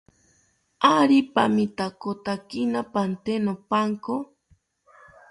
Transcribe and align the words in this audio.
¿Ari 0.95 1.19
pamitakotakina 1.33 2.79
pante 2.93 3.33
nopanko? 3.45 4.15